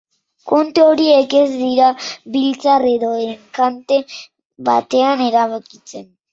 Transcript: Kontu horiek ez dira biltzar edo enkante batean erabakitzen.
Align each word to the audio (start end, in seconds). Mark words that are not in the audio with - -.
Kontu 0.51 0.85
horiek 0.93 1.35
ez 1.39 1.43
dira 1.57 1.89
biltzar 2.37 2.87
edo 2.95 3.13
enkante 3.27 4.03
batean 4.73 5.27
erabakitzen. 5.31 6.13